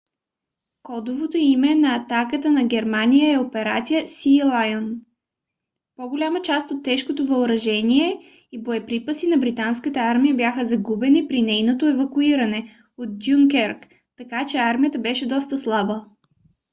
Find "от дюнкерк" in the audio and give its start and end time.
12.97-13.87